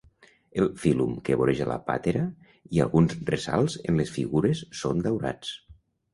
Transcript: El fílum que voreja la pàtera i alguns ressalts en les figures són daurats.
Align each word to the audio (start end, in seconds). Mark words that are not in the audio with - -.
El 0.61 0.69
fílum 0.85 1.11
que 1.27 1.37
voreja 1.41 1.67
la 1.71 1.77
pàtera 1.89 2.23
i 2.77 2.81
alguns 2.87 3.15
ressalts 3.29 3.77
en 3.93 4.01
les 4.01 4.17
figures 4.19 4.65
són 4.81 5.07
daurats. 5.07 5.55